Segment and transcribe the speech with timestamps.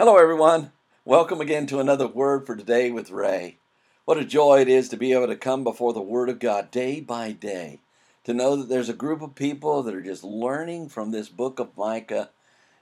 [0.00, 0.72] Hello, everyone.
[1.04, 3.58] Welcome again to another Word for Today with Ray.
[4.06, 6.70] What a joy it is to be able to come before the Word of God
[6.70, 7.80] day by day,
[8.24, 11.58] to know that there's a group of people that are just learning from this book
[11.58, 12.30] of Micah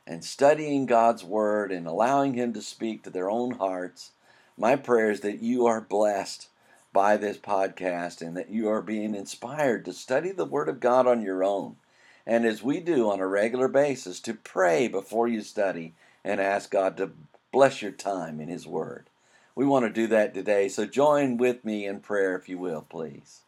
[0.07, 4.13] and studying God's Word and allowing Him to speak to their own hearts.
[4.57, 6.47] My prayer is that you are blessed
[6.93, 11.09] by this podcast and that you are being inspired to study the Word of God
[11.09, 11.79] on your own.
[12.25, 15.95] And as we do on a regular basis, to pray before you study
[16.29, 17.11] and ask God to
[17.53, 19.07] bless your time in His Word.
[19.55, 22.83] We want to do that today, so join with me in prayer, if you will,
[22.83, 23.41] please.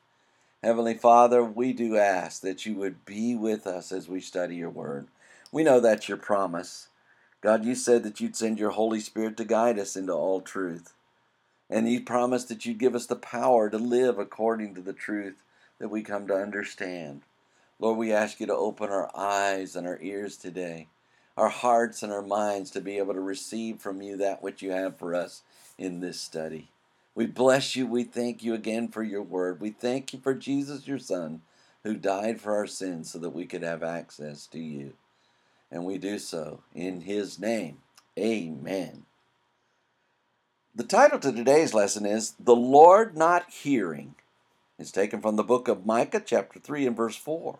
[0.64, 4.70] Heavenly Father, we do ask that you would be with us as we study your
[4.70, 5.08] Word.
[5.52, 6.88] We know that's your promise.
[7.42, 10.94] God, you said that you'd send your Holy Spirit to guide us into all truth.
[11.68, 15.36] And you promised that you'd give us the power to live according to the truth
[15.78, 17.22] that we come to understand.
[17.78, 20.88] Lord, we ask you to open our eyes and our ears today
[21.40, 24.72] our hearts and our minds to be able to receive from you that which you
[24.72, 25.40] have for us
[25.78, 26.68] in this study.
[27.14, 27.86] We bless you.
[27.86, 29.58] We thank you again for your word.
[29.58, 31.40] We thank you for Jesus, your Son,
[31.82, 34.92] who died for our sins so that we could have access to you.
[35.70, 37.78] And we do so in his name.
[38.18, 39.06] Amen.
[40.74, 44.14] The title to today's lesson is The Lord Not Hearing.
[44.78, 47.58] It's taken from the book of Micah, chapter 3, and verse 4.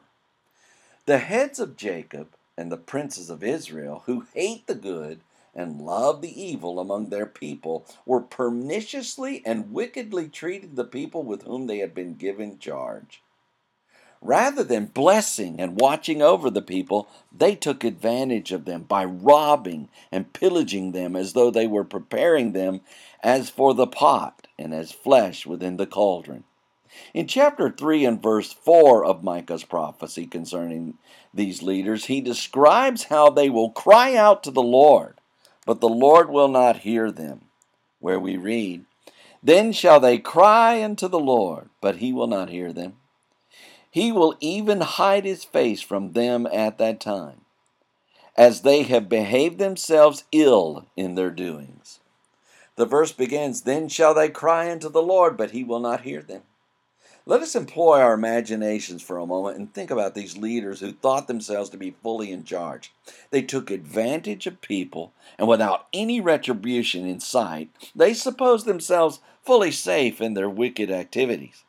[1.07, 2.29] The heads of Jacob
[2.61, 5.23] and the princes of Israel, who hate the good
[5.55, 11.43] and love the evil among their people, were perniciously and wickedly treating the people with
[11.43, 13.23] whom they had been given charge.
[14.21, 19.89] Rather than blessing and watching over the people, they took advantage of them by robbing
[20.13, 22.83] and pillaging them as though they were preparing them
[23.23, 26.45] as for the pot and as flesh within the cauldron.
[27.15, 30.99] In chapter 3 and verse 4 of Micah's prophecy concerning
[31.33, 35.19] these leaders, he describes how they will cry out to the Lord,
[35.67, 37.43] but the Lord will not hear them.
[38.01, 38.87] Where we read,
[39.43, 42.97] Then shall they cry unto the Lord, but he will not hear them.
[43.91, 47.43] He will even hide his face from them at that time,
[48.37, 51.99] as they have behaved themselves ill in their doings.
[52.77, 56.23] The verse begins, Then shall they cry unto the Lord, but he will not hear
[56.23, 56.43] them.
[57.31, 61.29] Let us employ our imaginations for a moment and think about these leaders who thought
[61.29, 62.93] themselves to be fully in charge.
[63.31, 69.71] They took advantage of people, and without any retribution in sight, they supposed themselves fully
[69.71, 71.63] safe in their wicked activities.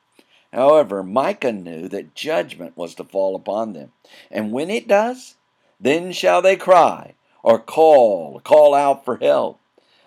[0.51, 3.91] However, Micah knew that judgment was to fall upon them,
[4.31, 5.35] and when it does,
[5.79, 9.59] then shall they cry, or call, call out for help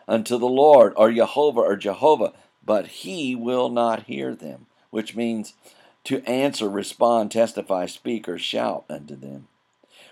[0.08, 2.32] unto the Lord, or Jehovah, or Jehovah,
[2.66, 5.54] but he will not hear them which means
[6.04, 9.48] to answer, respond, testify, speak, or shout unto them.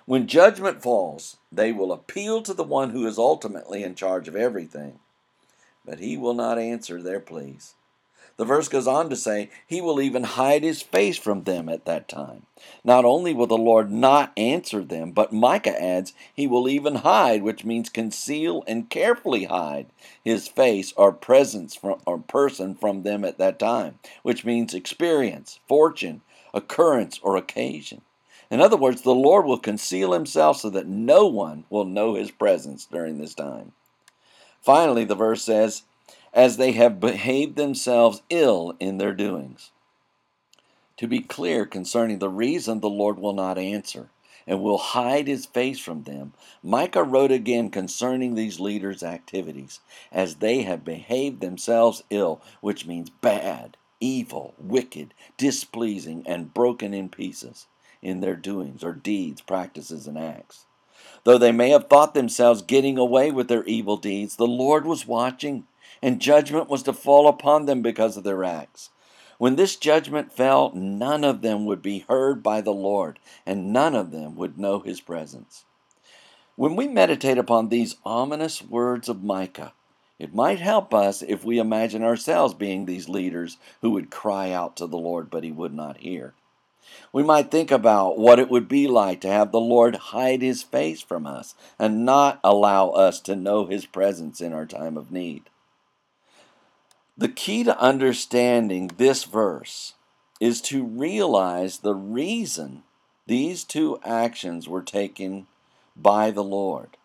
[0.06, 4.34] When judgment falls, they will appeal to the one who is ultimately in charge of
[4.34, 4.98] everything,
[5.84, 7.74] but he will not answer their pleas.
[8.36, 11.84] The verse goes on to say, He will even hide his face from them at
[11.84, 12.46] that time.
[12.82, 17.42] Not only will the Lord not answer them, but Micah adds, He will even hide,
[17.42, 19.86] which means conceal and carefully hide
[20.24, 25.60] his face or presence from, or person from them at that time, which means experience,
[25.68, 26.22] fortune,
[26.54, 28.02] occurrence, or occasion.
[28.50, 32.30] In other words, the Lord will conceal himself so that no one will know his
[32.30, 33.72] presence during this time.
[34.60, 35.82] Finally, the verse says,
[36.32, 39.70] as they have behaved themselves ill in their doings.
[40.98, 44.10] To be clear concerning the reason the Lord will not answer
[44.46, 46.32] and will hide his face from them,
[46.62, 53.10] Micah wrote again concerning these leaders' activities, as they have behaved themselves ill, which means
[53.10, 57.66] bad, evil, wicked, displeasing, and broken in pieces
[58.02, 60.66] in their doings or deeds, practices, and acts.
[61.24, 65.06] Though they may have thought themselves getting away with their evil deeds, the Lord was
[65.06, 65.66] watching
[66.02, 68.90] and judgment was to fall upon them because of their acts.
[69.38, 73.94] When this judgment fell, none of them would be heard by the Lord, and none
[73.94, 75.64] of them would know his presence.
[76.54, 79.72] When we meditate upon these ominous words of Micah,
[80.18, 84.76] it might help us if we imagine ourselves being these leaders who would cry out
[84.76, 86.34] to the Lord, but he would not hear.
[87.12, 90.62] We might think about what it would be like to have the Lord hide his
[90.62, 95.10] face from us and not allow us to know his presence in our time of
[95.10, 95.48] need.
[97.22, 99.94] The key to understanding this verse
[100.40, 102.82] is to realize the reason
[103.28, 105.46] these two actions were taken
[105.94, 106.96] by the Lord.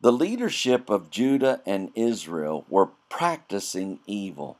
[0.00, 4.58] The leadership of Judah and Israel were practicing evil,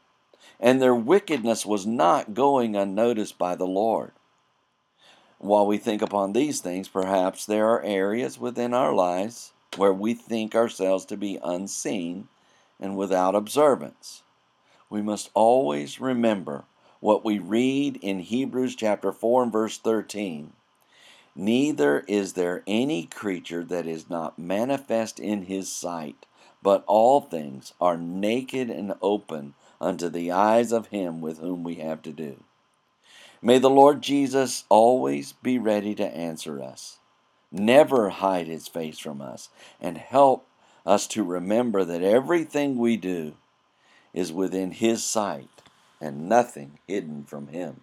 [0.59, 4.11] and their wickedness was not going unnoticed by the Lord.
[5.39, 10.13] While we think upon these things, perhaps there are areas within our lives where we
[10.13, 12.27] think ourselves to be unseen
[12.81, 14.25] and without observance.
[14.89, 16.65] We must always remember
[17.01, 20.53] what we read in Hebrews chapter 4 and verse 13.
[21.35, 26.25] Neither is there any creature that is not manifest in his sight,
[26.63, 31.75] but all things are naked and open unto the eyes of him with whom we
[31.75, 32.45] have to do.
[33.43, 36.99] May the Lord Jesus always be ready to answer us,
[37.53, 39.51] never hide his face from us,
[39.81, 40.49] and help
[40.87, 43.35] us to remember that everything we do
[44.15, 45.49] is within his sight
[46.01, 47.81] and nothing hidden from him.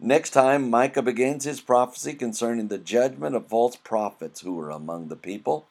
[0.00, 5.08] Next time, Micah begins his prophecy concerning the judgment of false prophets who were among
[5.08, 5.66] the people.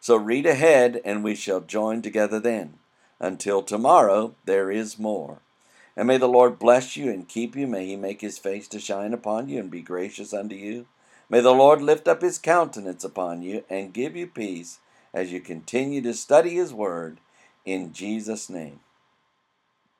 [0.00, 2.74] So read ahead, and we shall join together then.
[3.20, 5.38] Until tomorrow, there is more.
[5.96, 7.66] And may the Lord bless you and keep you.
[7.66, 10.86] May he make his face to shine upon you and be gracious unto you.
[11.30, 14.80] May the Lord lift up his countenance upon you and give you peace
[15.14, 17.18] as you continue to study his word
[17.64, 18.80] in Jesus' name.